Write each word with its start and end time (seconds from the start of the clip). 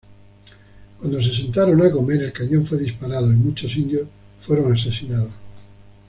Cuando 0.99 1.21
se 1.21 1.35
sentaron 1.35 1.79
a 1.83 1.91
comer, 1.91 2.23
el 2.23 2.33
cañón 2.33 2.65
fue 2.65 2.79
disparado 2.79 3.31
y 3.31 3.35
muchos 3.35 3.75
indios 3.75 4.07
fueron 4.41 4.73
asesinados. 4.73 5.31